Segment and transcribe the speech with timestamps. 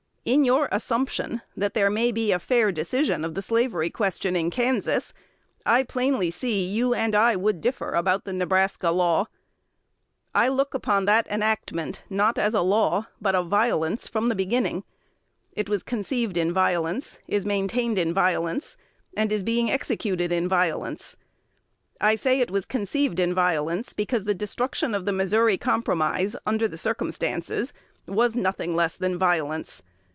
[0.23, 4.51] In your assumption that there may be a fair decision of the slavery question in
[4.51, 5.15] Kansas,
[5.65, 9.25] I plainly see you and I would differ about the Nebraska law.
[10.35, 14.83] I look upon that enactment, not as a law, but a violence from the beginning.
[15.53, 18.77] It was conceived in violence, is maintained in violence,
[19.17, 21.17] and is being executed in violence.
[21.99, 26.67] I say it was conceived in violence, because the destruction of the Missouri Compromise, under
[26.67, 27.73] the circumstances,
[28.05, 29.81] was nothing less than violence.